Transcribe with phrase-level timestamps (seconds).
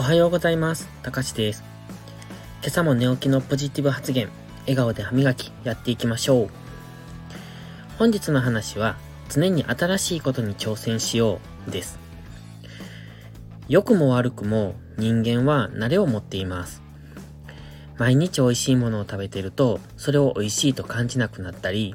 [0.00, 0.88] おはようございます。
[1.02, 1.62] たかしです。
[2.62, 4.30] 今朝も寝起きのポジティブ発言、
[4.62, 6.48] 笑顔で歯磨きやっていきましょう。
[7.98, 8.96] 本日の話は、
[9.28, 11.98] 常に新しいことに挑戦しようです。
[13.68, 16.80] 良くも悪くも人間は慣れを持っています。
[17.98, 21.94] 毎日美味しいものを食べていると、それを美味しいと感じなくなったり、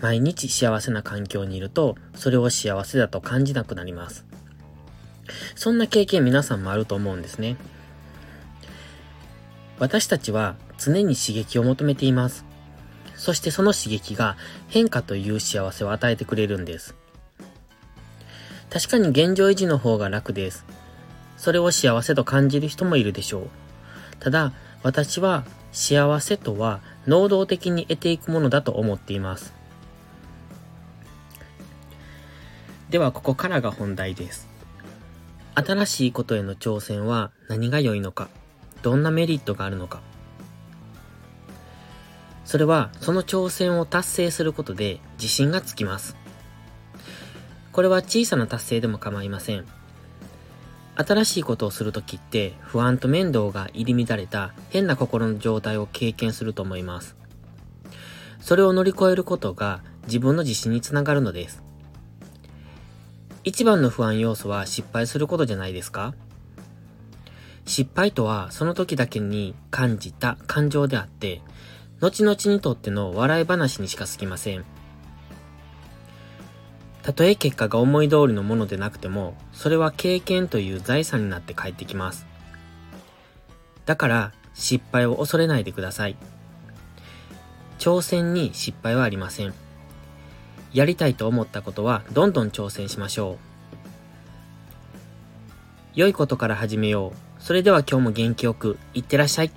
[0.00, 4.24] 毎日幸せな環境にいると、それを幸せだと感じなくなります。
[5.54, 7.56] そんな経験皆さんもあると思うんですね。
[9.78, 12.44] 私たちは常に刺激を求めています。
[13.16, 14.36] そしてその刺激が
[14.68, 16.94] 変化という幸せを与えてくれるんです。
[18.70, 20.64] 確かに現状維持の方が楽です。
[21.36, 23.48] それを幸せと感じる人もいるでしょう。
[24.20, 24.52] ただ、
[24.82, 29.52] 私は幸せとは能動的に得ていくものだと思っています。
[32.90, 34.53] では、ここからが本題です。
[35.54, 38.28] 新しいことへの挑戦は何が良いのか、
[38.82, 40.00] どんなメリットがあるのか。
[42.44, 46.16] それは、その挑戦を達成することで自信がつきます。
[47.72, 49.64] これは小さな達成でも構いません。
[50.96, 57.16] 新しいことをするときって不安と面倒が入り乱れた変な心の状態を経験すると思います。
[58.40, 61.64] それを乗り越えることが自分の自信につながるのです。
[63.44, 66.14] 一番の不安要素は失敗することじゃないですか？
[67.66, 71.42] 失敗とはその時だけに感じた感情であって、
[72.00, 74.64] 後々にとっての笑い話にしか過ぎません。
[77.02, 82.26] たとえ結果が思い通りのものでなくても、それは経験という財産になって帰ってきます。
[83.84, 86.16] だから、失敗を恐れないでください。
[87.78, 89.52] 挑戦に失敗はありません。
[90.74, 93.54] やりたいと思ったことはどんどん挑戦しましょう。
[95.94, 97.42] 良いことから始めよう。
[97.42, 99.52] それでは今日も元気よく、いってらっしゃい。